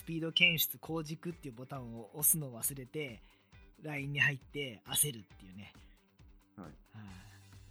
[0.00, 3.20] スピード検出工軸っていうボタンを押すのを忘れて
[3.82, 5.74] LINE に入って焦るっていうね。
[6.56, 6.66] はい。
[6.66, 6.74] はい。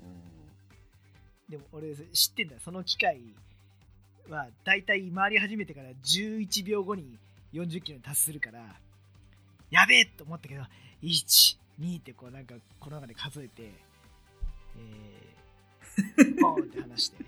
[0.01, 1.49] うん。
[1.49, 2.61] でも俺知ってんだよ。
[2.63, 3.19] その機械
[4.29, 7.17] はだいたい回り始めてから11秒後に
[7.51, 8.59] 40キロに達するから
[9.71, 10.61] やべえと思ったけど
[11.01, 13.71] 12ってこうなんかこの中で数えて
[14.77, 17.25] えー、 ポーンって離して。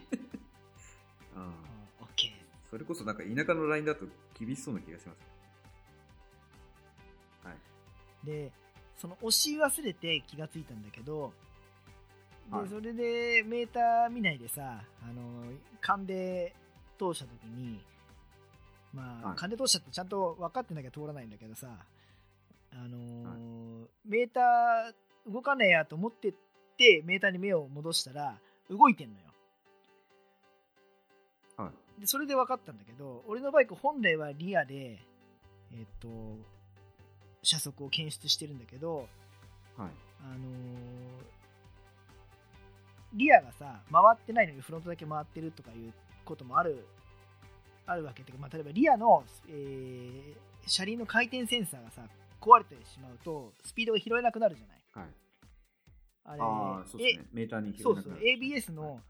[1.35, 2.03] ああ。
[2.03, 2.31] オッケー。
[2.69, 4.05] それこそなんか田舎のラインだと
[4.45, 5.17] 厳しそうな気がします。
[7.43, 8.25] はい。
[8.25, 8.51] で
[8.97, 11.33] その押し忘れて気がついたんだけど
[12.51, 15.21] で、はいそれでメーター見ないでさあの
[15.79, 16.53] 勘で
[16.99, 17.81] 通した時に
[18.93, 21.67] まあ、はい勘で通したってちゃんと分かってなきゃ通らないんだけどさ
[22.73, 23.23] あのー
[23.81, 26.33] はメーター動かねえやと思ってっ
[26.77, 28.37] てメーターに目を戻したら
[28.69, 29.30] 動いてんのよはい。
[32.01, 34.99] でそれで分かったんだけど俺のバイク本来はリアで
[35.71, 36.09] えっ、と
[37.43, 39.07] 車速を検出してるんだけど
[39.77, 39.89] はい。
[40.23, 41.31] あのー
[43.13, 46.85] リアがさ回ってないのにフロントだけ回ってるとかいうこともある
[47.85, 52.03] あるわけで、まあ、例えばリアの、えー車輪の回転センサーがさ
[52.39, 55.15] 壊れてしまうとスピードが拾えなくなるじゃないはい。
[56.23, 57.25] あれああ、そうですね。
[57.33, 59.01] メーターにそうそう拾えなくなる ABS の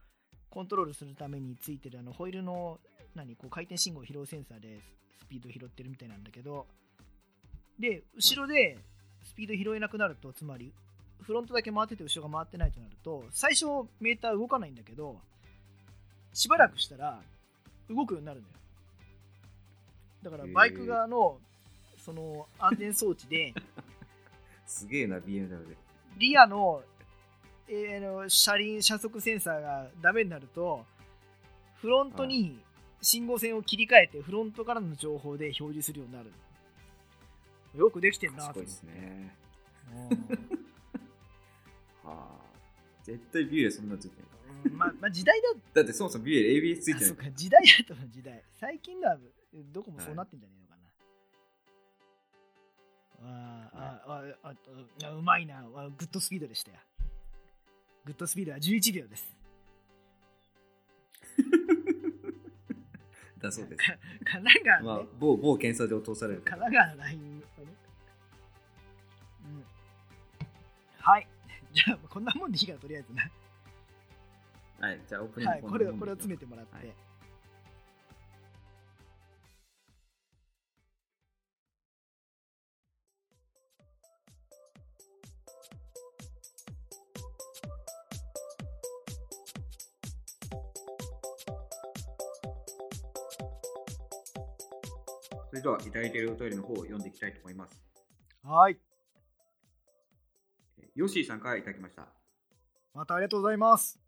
[0.51, 2.79] コントロールするためについてるあのホイールの
[3.15, 4.79] 何こう回転信号を拾うセンサーで
[5.19, 6.67] スピードを拾ってるみたいなんだけど
[7.79, 8.77] で後ろで
[9.23, 10.73] スピード拾えなくなるとつまり
[11.21, 13.65] フロントだけ回ってて後ろが回ってないとなると最初
[13.99, 15.17] メーター動かないんだけど
[16.33, 17.21] しばらくしたら
[17.89, 18.53] 動くようになるのよ
[20.23, 21.37] だからバイク側の
[21.97, 23.53] その安全装置で
[24.65, 25.77] すげえな、BMW で。
[26.17, 26.81] リアの,、
[27.73, 30.85] えーの車輪車速センサーがダメになると
[31.75, 32.59] フロントに
[33.01, 36.31] 信号線を切り替えてフロントからの情報で表示するようになる。
[37.75, 38.59] よくできてんなと。
[38.59, 39.35] 思ってすごいですね。
[42.05, 42.09] うん。
[42.09, 42.41] はあ。
[43.03, 44.31] 絶対 BL そんなついてない。
[44.65, 47.03] うんまあまあ時代だ だってそもそも BL ABS ついてない。
[47.03, 48.43] あそうか時代だと時代。
[48.59, 49.17] 最近のは
[49.73, 50.75] どこもそうなってんじゃねえのか
[53.23, 54.53] な、あーあああ
[55.03, 56.77] ああうまいなあグッドスピードでしたよ
[58.05, 59.35] グッドスピードは11秒です。
[63.39, 63.83] だそうです。
[63.83, 66.41] か神奈川まあ某、某検査場通される。
[66.41, 67.41] 神奈川のラインをね、
[69.45, 69.63] うん、
[70.99, 71.27] はい。
[71.73, 73.29] じゃあこんなもんでいいからとりあえずな。
[74.79, 75.61] はい、じゃあオープニングはい。
[75.61, 76.91] これをこれを詰めてもらって、はい
[95.51, 97.77] それではいただいているお便りの方を読んでいきたいと思います。
[98.41, 98.77] はい
[100.77, 102.07] えーヨッシーさんからいただきました。
[102.93, 103.99] またありがとうございます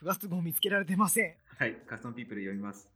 [0.00, 2.88] 9月号見つけられてませんはい、カスタムピープル読みます。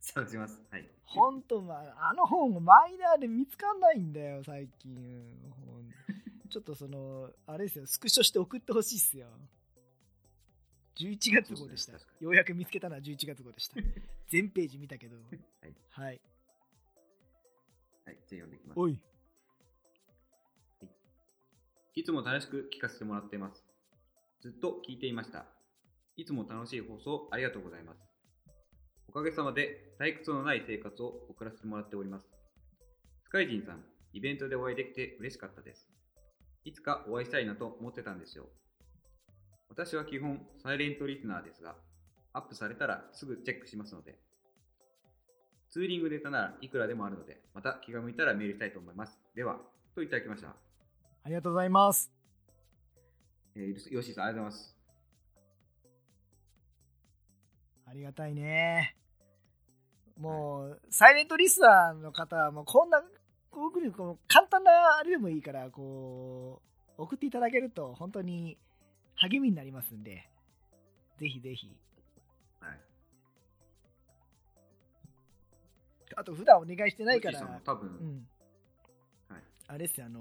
[0.00, 0.60] 探します。
[0.70, 0.86] はい。
[1.06, 4.94] ほんと、まあ、あの本マイナーで見つかんないんだよ最近
[6.50, 9.26] ちょっとそのあれですよスクショして送ってほしいっすよ
[10.96, 13.76] 11月号でした、ようやく見つけたのは11月号でした
[14.28, 15.22] 全ページ見たけどは
[15.68, 15.74] い。
[15.90, 16.20] はい
[18.04, 18.80] はい、じゃあ読んでいきます。
[18.80, 18.98] おい
[21.94, 23.64] いつも楽しく聞かせてもらっています。
[24.40, 25.46] ずっと聞いていました。
[26.16, 28.00] いつも楽しい放送ありがとうございます。
[29.08, 32.26] おかげさまで退屈のない生活を送らせてもらっております。
[33.24, 35.86] スカイジンさん、イベントでお会いできて嬉しかったです。
[36.64, 38.48] いつかお会いしたいなと思ってたんですよ。
[39.72, 41.74] 私は基本サイレントリスナーですが、
[42.34, 44.18] アップされたらすぐチェックしますので、
[45.70, 49.18] ツーリングネタならいくらでもあるので、また気が向いたらメールしたいと思います。
[49.34, 49.56] では、
[49.94, 50.48] といただきました。
[50.48, 52.12] ありがとうございます
[53.54, 54.76] えー、ヨッシーさん、ありがとうございます。
[57.86, 58.94] ありがたいね
[60.18, 63.02] もう、サイレントリスナーの方はもうこんな
[63.50, 63.92] こういう
[64.28, 66.60] 簡単なあれでもいいからこ
[66.98, 68.58] う送っていただけると本当に
[69.22, 70.28] 励みになりますんで
[71.18, 71.68] ぜひぜひ。
[72.60, 72.80] はい。
[76.16, 78.26] あと普段お願いしてないから多分、うん。
[79.28, 79.42] はい。
[79.68, 80.20] あれですよあの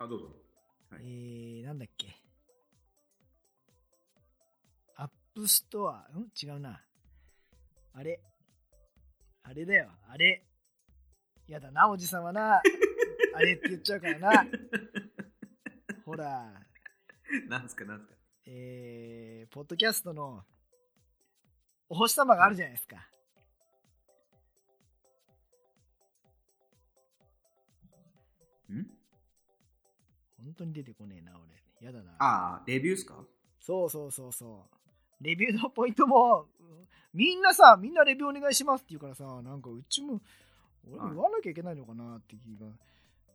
[0.00, 0.26] あ、どうぞ。
[0.90, 1.02] はい。
[1.04, 2.16] えー、なんだっけ。
[4.96, 6.26] App Store ん？
[6.42, 6.80] 違うな。
[7.94, 8.20] あれ。
[9.44, 9.90] あれだよ。
[10.08, 10.42] あれ。
[11.46, 12.56] やだなおじさんはな。
[13.34, 14.46] あれって言っちゃうからな。
[16.04, 16.52] ほら
[17.48, 18.16] なんですか、なんですか？
[18.46, 20.44] えー、ポッドキャストの
[21.88, 22.96] お星様があるじゃないですか。
[28.70, 28.86] ん？
[30.44, 31.86] 本当に出てこねえな、俺。
[31.86, 32.12] やだな。
[32.18, 33.24] ああ、レビューっすか？
[33.60, 34.66] そうそうそうそ
[35.20, 35.24] う。
[35.24, 36.48] レビューのポイントも、
[37.14, 40.20] みんなさ、みんなレビューお願いしますって言うからさ、なんかうちも、
[40.88, 42.66] 俺も言わなきゃいけないのかなって気が。
[42.66, 42.74] はい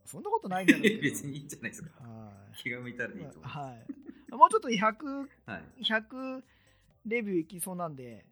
[0.08, 1.00] そんなことないんだけど。
[1.02, 2.02] 別にいいんじゃないですか。
[2.02, 2.56] はい。
[2.56, 3.42] 気が向いたらでいいと思う。
[3.44, 4.32] はい。
[4.34, 5.82] もうちょっと100、はい。
[5.82, 6.42] 100
[7.06, 8.24] レビューいきそうなんで、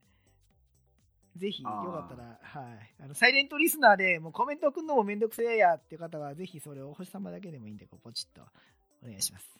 [1.36, 2.94] ぜひよかったら、はい。
[2.98, 8.42] あの、サイレントリスナーでもうコメント送るのもめんどくせえやっていう方は、ぜひそれをお星様だけでもいいんで、ポチッと
[9.02, 9.50] お願いします。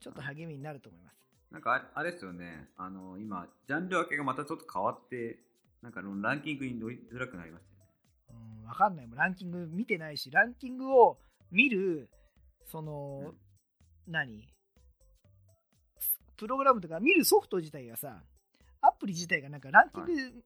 [0.00, 1.16] ちょっと励みになると思います。
[1.52, 5.38] なんかあれあれですよね、あの、今、ジャンル分けがまたちょっと変わって、
[5.82, 7.86] なんかランキングに乗りづらくなりましたよね。
[8.60, 9.06] うん、わかんない。
[9.06, 11.18] もうランキング見てないし、ランキングを
[11.54, 12.10] 見る、
[12.66, 13.32] その、
[14.08, 14.48] 何？
[16.36, 18.24] プログラムとか見るソフト自体がさ、
[18.80, 20.44] アプリ自体がなんかランキング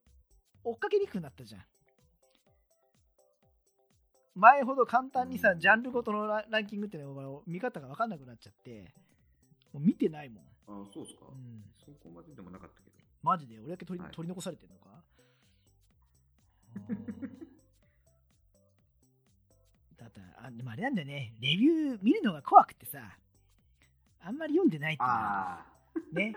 [0.62, 1.62] 追っかけにくくなったじゃん。
[4.34, 5.60] 前ほど簡単にさ、うん。
[5.60, 8.92] ジャンルごとのラランキングっていうのが見方が分かんなくなっちゃって、
[9.72, 10.44] もう見てないもん。
[10.68, 12.96] あそうですか、うん、そこまででもなかったけど。
[13.22, 13.58] マジで？
[13.58, 14.14] 俺だけ取り,、はい。
[14.14, 15.02] 取り残されてるのか？
[20.18, 21.34] うんだってあでもあれなんだよね。
[21.40, 23.18] レビュー見るのが怖くてさ。
[24.20, 25.02] あんまり読んでないって
[26.20, 26.36] いうね。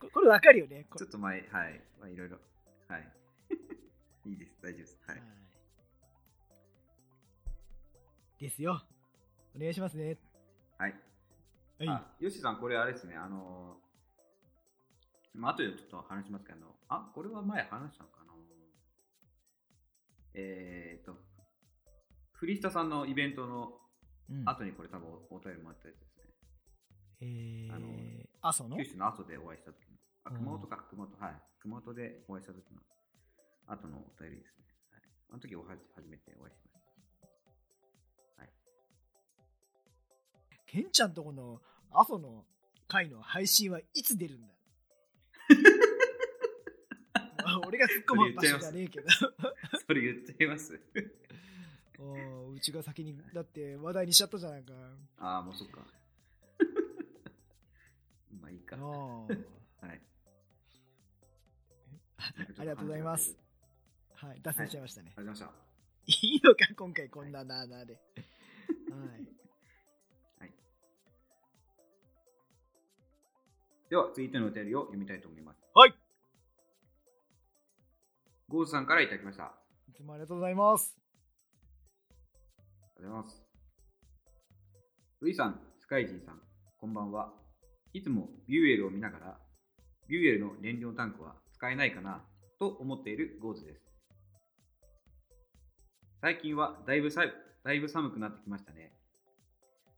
[0.00, 0.86] ここれわかるよね。
[0.96, 2.38] ちょっと前、はい、まあ、いろいろ。
[2.86, 3.12] はい。
[4.30, 5.00] いいです、大丈夫です。
[5.06, 5.18] はい。
[5.18, 5.28] はい。
[8.38, 8.82] ですよ。
[9.56, 10.16] お願いしますね。
[10.78, 10.94] はい。
[11.78, 11.88] はい。
[11.88, 18.32] あ、ヨシさん、これあれですね、あのー、まあ、後でちょっと話しますけど、あ、これは前話したのかな。
[20.34, 21.16] えーと、
[22.38, 23.72] フリスタさんのイベントの
[24.30, 26.24] うん後にこれ多分お便りもらったやつですね。
[27.20, 28.76] えあのー、阿蘇の？
[28.76, 29.96] 九州の阿蘇でお会いした時の。
[30.24, 31.34] あ、うん熊本か、熊本、はい。
[31.60, 32.80] 熊本でお会いした時の
[33.66, 34.66] 後のお便りですね。
[34.92, 35.02] はい、
[35.32, 36.86] あの時おはじ初めてお会いしまし
[38.36, 38.42] た。
[38.42, 38.50] はい。
[40.66, 41.60] ケンちゃんとこの
[41.90, 42.44] 阿蘇の
[42.86, 44.54] 回の配信はいつ出るんだ？
[47.44, 49.08] あ 俺が突っ込む場所じゃねえけど
[49.86, 50.78] それ言っちゃいます
[51.98, 54.72] おーうちが先にだって話題にしちゃったじゃないか
[55.18, 55.80] ああ、もうそっか。
[58.40, 58.76] まあいいか。
[58.76, 59.38] あはーい。
[62.58, 63.36] ありがとうございます。
[64.14, 65.54] はい脱線しちゃいましたね、ありがとうございま
[66.06, 68.04] い、いのか今回こんななーなーではいし
[70.40, 70.48] た。
[73.90, 75.60] では、続いてのお便りを読みたいと思います。
[75.74, 75.94] はい
[78.48, 79.44] ゴーズさんからいただきました。
[79.44, 79.52] あ
[79.88, 80.96] いつもありがとうございます
[82.98, 83.42] とうございます。
[85.20, 86.40] ウイさん、スカイジンさん、
[86.80, 87.32] こんばんは。
[87.92, 89.38] いつもビューエルを見ながら、
[90.08, 92.24] ビューエルの燃料タンクは使えないかな
[92.58, 93.82] と思っているゴーズです。
[96.20, 97.22] 最近はだいぶさ
[97.62, 98.92] だいぶ寒くなってきましたね。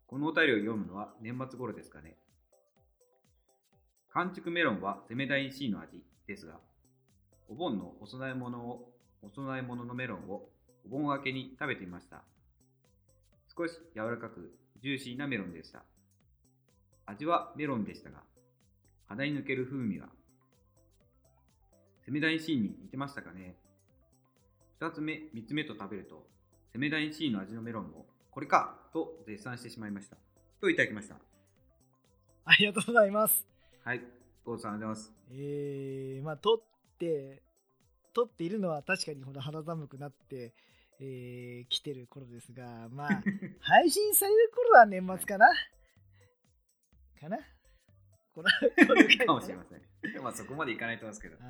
[0.06, 2.18] このお便りを読むのは年末頃ですかね。
[4.12, 6.60] 完熟メロンはセメダイン C の味ですが、
[7.48, 8.92] お盆のお供え物を、
[9.22, 10.48] お供え物のメロンを
[10.84, 12.24] お盆明けに食べてみました。
[13.60, 15.82] 少し柔らかくジューシーなメロンでした。
[17.04, 18.22] 味はメロンでしたが、
[19.06, 20.08] 鼻に抜ける風味は、
[22.06, 23.56] セメダイン C に似てましたかね
[24.80, 26.26] 二つ目、三つ目と食べると、
[26.72, 30.16] セメダイン C の味のメロンも、これかと絶賛してしまいました。
[30.58, 31.16] といただきました。
[32.46, 33.46] ありがとうございます
[33.84, 34.00] はい。
[34.42, 35.12] ゴーズさんありがとうございます。
[35.32, 36.62] えー、まあ撮っ
[36.98, 37.42] て
[38.14, 40.54] 撮っているのは確かにほど肌寒くなって
[41.02, 43.22] えー、来てる頃ですがまあ
[43.60, 45.48] 配信される頃は年末かな
[47.18, 47.38] かな
[48.34, 48.48] この
[48.86, 50.22] この回かもしれません。
[50.22, 51.36] まあそこまでいかないと思いますけど。
[51.36, 51.42] は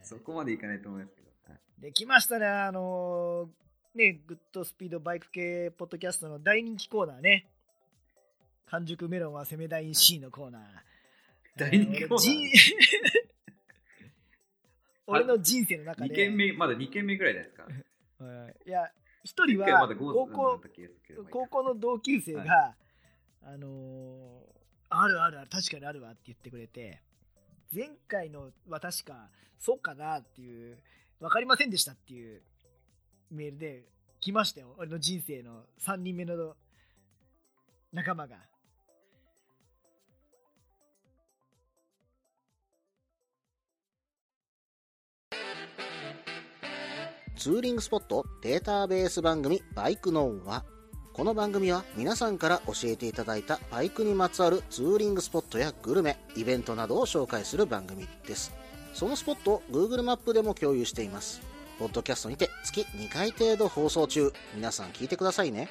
[0.00, 1.30] いそこまでいかないと思いますけど。
[1.48, 7.48] はいできましたね、あのーね、グッドスピードバイク系ポッドキャストの大人気コーナーね。
[8.66, 10.62] 完熟メロンは攻め大 C のコーナー。
[11.56, 13.34] 大人気コーナーえー
[15.06, 16.14] 俺の人生の中2で。
[16.14, 17.68] 軒目、まだ2軒目ぐらいじゃないですか。
[18.24, 18.90] はいいや、
[19.22, 20.60] 一人は高校
[21.30, 22.74] 高校の同級生が、
[23.42, 24.54] あのー
[24.90, 27.02] あるあるある、確かにあるわって言ってくれて、
[27.74, 29.28] 前回のは確か、
[29.58, 30.78] そうかなっていう、
[31.20, 32.42] わかりませんでしたっていう
[33.30, 33.84] メールで
[34.20, 34.74] 来ましたよ。
[34.78, 36.54] 俺の人生の3人目の
[37.92, 38.36] 仲間が。
[47.36, 50.64] ツーリングスポットデータベース番組バイクノンは
[51.12, 58.52] この番組は皆さんから教えていただいたバイクにまつわるツーリングスポットやグルメ、イベントなどを紹介する番組です。
[58.94, 61.42] そのスポットを Google マップでも共有しています。
[61.78, 64.32] ポッドキャストにて月2回程度放送中。
[64.54, 65.68] 皆さん聞いてくださいね。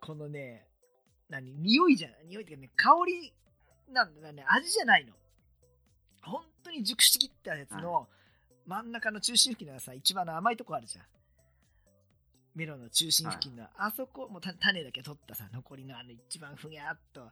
[0.00, 0.66] このね、
[1.28, 1.54] 何？
[1.54, 2.26] 匂いじゃない？
[2.26, 3.32] 匂いっていうかね、香り
[3.92, 5.12] なんだね、味じゃないの。
[6.22, 8.08] 本当に熟しきったやつの
[8.66, 11.04] 真ん中の中心付近のさ、一番の甘いとこあるじゃん。
[12.54, 17.30] メロンの中心付近の、あそこ、もうた種だけ取ったさ、残りのあの一番ふにゃっと、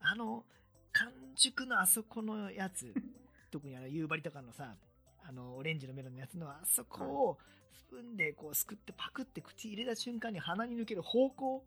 [0.00, 0.44] あの、
[0.92, 2.94] 完熟のあそこのやつ、
[3.50, 4.74] 特にあの夕張とかのさ、
[5.22, 7.38] あのオレンジのメロンのやつのあそこを
[7.72, 11.64] スプーンでこうすくってパクって口入れた瞬間に鼻に抜ける方向。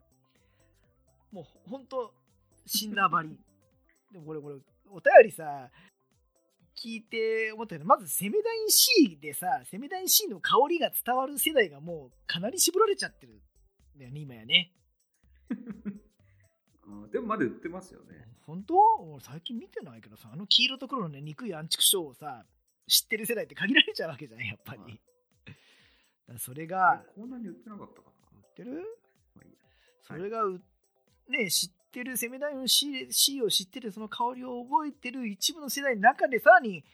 [1.31, 2.13] もうほんと
[2.65, 3.37] 死んだばり
[4.13, 4.55] でもこれこれ
[4.91, 5.69] お便りさ
[6.75, 14.71] 聞いて思ったけどまずセメダイン C でさセメダイン C の香りが伝わる世代がもうかなり絞られちゃってるんだよね今やね。
[16.85, 18.27] あでもまだ売ってますよね。
[18.45, 18.75] 本当？
[18.77, 22.45] 俺最近見てないけどさあの黄色と黒のね憎いアンチクショーをさ
[22.87, 25.01] 知ってる世代って限られちゃうわけじゃんやっぱり、はい。
[26.37, 28.71] それあがれこんなに売ってなかったか売ってる？
[28.75, 28.81] な。
[29.35, 29.47] まあい
[30.01, 30.61] それがう、
[31.29, 36.85] ね知ってるセメダイン C, C を知ってるその香りを覚えてる一部の世代の中でさらに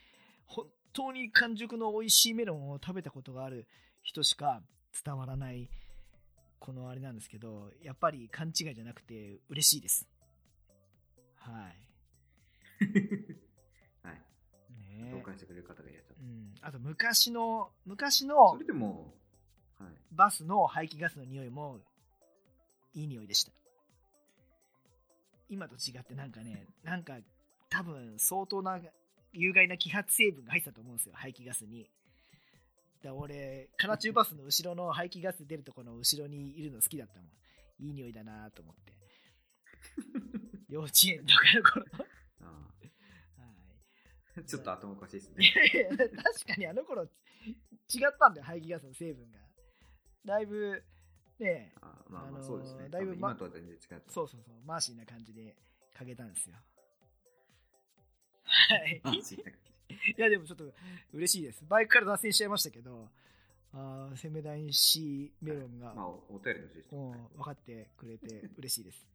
[0.47, 3.67] 本当に完熟の美味しいメロンを食べたことがある
[4.01, 4.63] 人しか
[5.05, 5.69] 伝わらない
[6.57, 10.07] このあれなんですけどやっぱり勘違いじゃなくて嬉しいです
[11.35, 11.77] はい
[14.03, 14.21] はい。
[14.71, 18.33] ね同感してくれる方がいらっしゃっうん、あと昔の昔た。
[18.33, 19.13] のそれでも、
[19.79, 19.89] はい。
[20.11, 21.79] バスの排気ガスの匂いも
[22.93, 23.51] いい匂いでした
[25.49, 27.17] 今と違ってなんかねなんか
[27.69, 28.79] 多分相当な
[29.33, 31.89] 有害な揮発成分が入ってたと思うんですよ排気ガスに。
[33.03, 37.29] だ俺カナチューバスの後ろの排気ガス出るところの後ろにいるの好きだったもん。
[37.79, 38.93] いい匂いだなと思って。
[40.67, 41.85] 幼稚園とかの頃
[42.41, 42.51] あは
[42.83, 42.91] い。
[44.39, 45.53] あちょっと頭おかしいですいね。
[45.55, 47.09] やいや確かにあの頃違っ
[48.19, 49.39] たんだよ排気ガスの成分が。
[50.25, 50.83] だいぶ
[51.39, 52.89] ねあまあそうですね。
[52.89, 54.11] だいぶ多分今とは全然違った。
[54.11, 54.55] そうそうそう。
[54.65, 55.55] マーシーな感じで
[55.97, 56.55] かけたんですよ。
[58.43, 59.01] はい。
[60.17, 60.71] いやでもちょっと
[61.13, 61.63] 嬉しいです。
[61.67, 63.09] バイクから脱線しちゃいましたけど。
[63.71, 69.07] あーセメダイン C メロンが、まあ、おお便りの趣旨うん分かってくれて嬉しいです。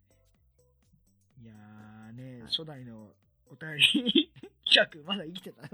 [1.42, 2.50] いやーね、はい。
[2.50, 3.12] 初代の
[3.50, 4.30] お便り
[4.64, 5.68] 企画まだ生きてた？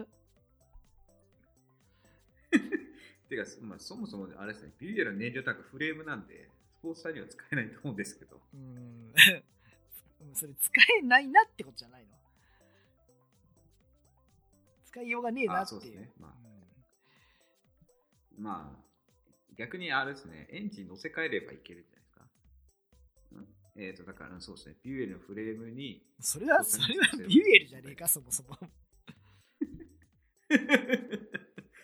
[3.30, 9.12] てか、まあ、そもそもあれですね、ビューエルの燃料タンクフレームなんで、スポーツ車には使えないと思うんですけど、うん。
[10.34, 12.18] それ使えないなってことじゃないの？
[14.84, 15.80] 使いようがねえなっていう。
[15.80, 16.12] うですね。
[16.18, 16.34] まあ。
[18.36, 18.84] まあ、
[19.56, 22.26] 逆にあれですね、エンジン乗せ替えればいけるんじゃないですか。
[23.32, 23.46] うん、
[23.76, 28.58] えっ、と、だから、そうですね、ビューエルのフレームに、うんそれはそれはビュエルじゃねえかそもそも。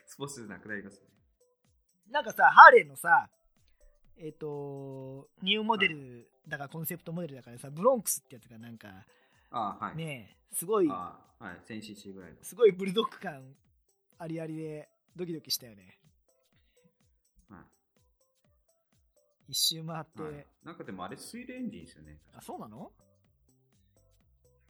[0.07, 1.16] スポーツじゃなくなりますね。
[2.11, 3.29] なんかさハーレーのさ
[4.19, 8.89] えっ、とニューモデルだからコンセプトモデルだからさブロンクスってやつがなんか
[9.51, 9.97] あはい。
[9.97, 12.37] ねすごいあはい、1000cc ぐらいの。
[12.43, 13.43] すごいブルドッグ感
[14.19, 15.99] ありありでドキドキしたよね
[17.51, 17.63] は
[19.49, 20.25] 一周回って、い。
[20.25, 22.19] はい、なんかでもあれ、水冷エンジンですよね。
[22.35, 22.91] あそうなの？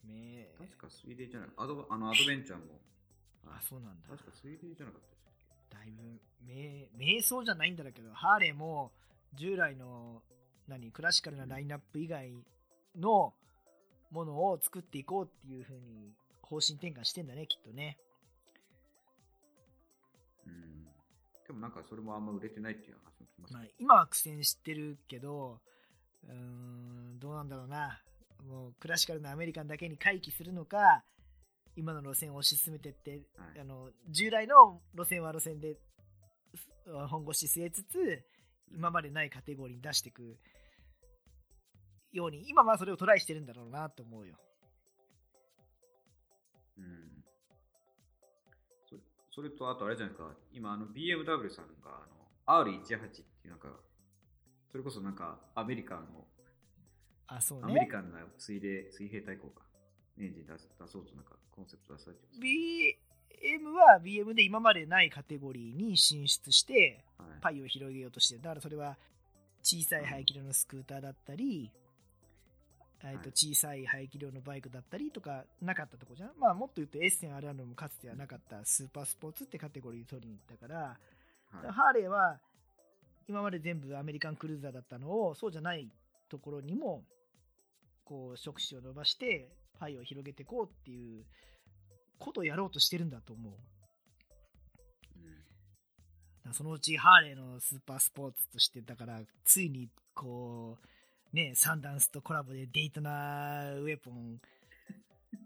[0.05, 1.49] ねえ確か水冷じゃない。
[1.57, 2.64] アドあのアドベンチャーも。
[2.73, 2.81] はい
[3.49, 5.15] あそうなんだ確か水冷じゃなかった
[5.70, 8.92] だいぶ迷迷走じゃないんだけどハーレーも
[9.35, 10.23] 従来の
[10.68, 12.32] 何クラシカルなラインナップ以外
[12.99, 13.35] の
[14.11, 17.99] ものを作っていこうっていう風に方針転換してんだねきっとね。
[20.46, 20.85] うん。
[21.46, 23.54] でもなんかそれもあんま売れてないっていう話も聞きます。
[23.54, 25.61] まあ、今は苦戦してるけど
[26.28, 28.00] うーんどうなんだろうな。
[28.49, 31.02] もうクラシカルなアメリカンだけに回帰するのか
[31.76, 33.16] 今の路線を推し進めてって、は
[33.56, 33.61] い。
[33.61, 35.76] あの従来の路線は路線で
[36.54, 36.71] す
[37.09, 38.25] 本腰据えつつ
[38.73, 40.38] 今までないカテゴリーに出していく
[42.12, 44.35] ように今はそれをトライしてるんだろうなと思うよ。
[46.78, 47.25] うん。
[48.88, 48.97] そ
[49.30, 52.02] それと、あとあれじゃないですか、今、あの BMW さんが
[52.47, 53.68] あの R18 っていうなんか、
[54.71, 56.26] それこそなんかアメリカンの、
[57.26, 59.62] あそうアメリねカンな水冷、水平対向か、
[60.18, 62.40] エンジン出そうとなんかコンセプト出されてます。
[62.40, 68.96] BM は BM で今までないカテゴリーに進出してはい、パイを広げようとしてるだからそれは
[69.62, 71.70] 小さい排気量のスクーターだったり、
[73.02, 73.30] えーとはい。
[73.34, 76.30] 小さい排気量のバイクだったりとかなかったとこじゃん。
[76.38, 80.98] まあもっと言うとエッセン RR もかつてはなかったスーパースポーツってカテゴリー取りに行ったから、
[81.50, 81.72] はい。
[81.72, 82.38] ハーレーは
[83.28, 85.88] 今まで全部アメリカンクルーザーだったのをそうじゃない
[86.28, 87.02] ところにも
[88.04, 89.48] こう触手を伸ばして
[89.78, 91.25] パイを広げていこうっていう
[92.18, 93.52] ことをやろうとしてるんだと思う
[96.47, 100.87] うんそのうちハーレーのスーパースポーツとしてだからついにこう
[101.37, 104.40] ね、サンダンスとコラボでデイトナーウェポン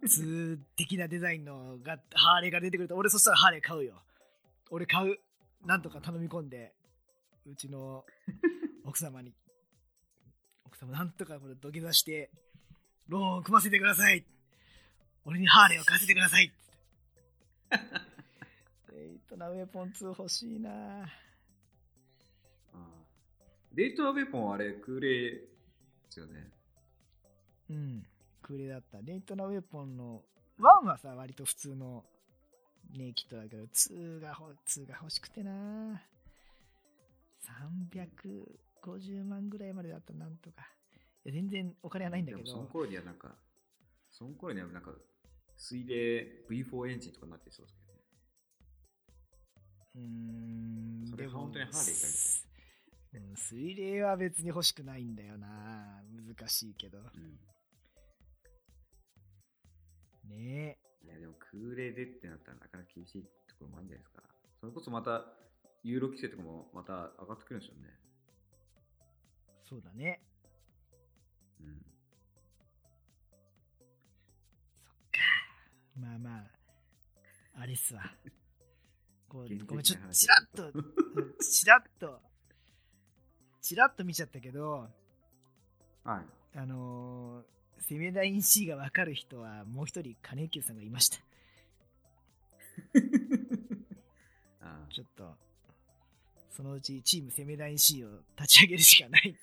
[0.06, 3.94] 2的なデザインのがハーレーが出てくると、俺そしたらハーレー買うよ。
[4.70, 5.16] 俺買う。
[5.66, 6.72] なんとか頼み込んで、
[7.44, 8.04] うちの
[8.84, 9.32] 奥様に、
[10.64, 12.30] 奥様なんとかこれ土下座して、
[13.10, 14.24] ローンを組ませてください。
[15.24, 16.52] 俺にハーレーを貸せてください。
[18.92, 20.70] デイトナーウェポン2欲しいな
[23.72, 25.40] デイトナウェポンはあれ、空冷で
[26.08, 26.50] すよね。
[27.70, 28.06] うん、
[28.42, 29.02] クレだった。
[29.02, 30.22] デイトナウェポンの
[30.60, 32.04] 1はさ、割と普通の
[32.96, 36.00] ネイキッドだけど、2がほ、2が欲しくてな
[37.42, 40.68] 350万ぐらいまでだったらなんとか。
[41.24, 43.34] いや全然お金はないんだけど、その頃にはなんか、
[44.10, 44.92] その頃にはなんか、
[45.56, 48.00] 水冷 V4 エンジンとかになってそうですけどね。
[49.96, 52.50] うーん、それでも本当にハーレーかみたい
[53.12, 56.98] うん、水冷は別に欲しくないんだよな難しいけど。
[56.98, 57.40] うん。
[60.30, 64.22] ねいや、でも空冷でってなったらなかなか厳しいところもあるんじゃないですか。
[64.60, 65.24] それこそまた、
[65.82, 67.88] ユーロ規制とかもまた上がってくるんでしょうね。
[69.68, 70.20] そうだね。
[71.60, 71.82] うん。
[74.82, 75.20] そっか。
[75.96, 78.02] まあまあ、あれっすわ。
[79.28, 82.20] こう現実ごめん、ちょっと、ちらっと、う んちらっと、
[83.60, 84.88] ちらっと見ちゃったけど、
[86.04, 86.58] はい。
[86.58, 91.18] あのー、セメダイン C が分かる人はもう一人、金久さんがいました。
[94.60, 95.36] あちょっと、
[96.50, 99.36] そのうちチームセメダイン C を立ち上げるしかない、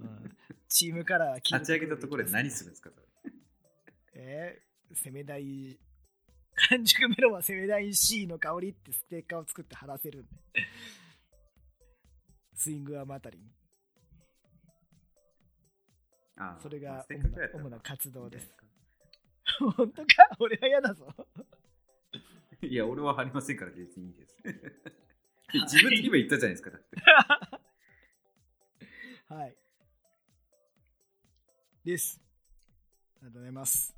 [0.00, 0.36] うん
[0.70, 2.90] チームカラーはあ立ち上げたところで何するんですか。
[4.14, 5.78] えー、セメダイ
[6.68, 10.28] 完熟メロンはセメダイン C の香りってステッカーを作って貼らせるんで。
[12.54, 13.44] スイングアームあたりに
[16.36, 17.06] ああそれが
[17.54, 18.54] 主な活動です。
[19.76, 20.28] 本当か？
[20.38, 21.06] 俺は嫌だぞ。
[21.06, 21.26] か
[22.62, 24.36] いや、俺は貼りませんから別にいいです。
[25.52, 26.96] 自分で今言ったじゃないですか、だって。
[29.34, 29.56] はい
[31.84, 32.20] です。
[33.16, 33.94] ありがとうございます。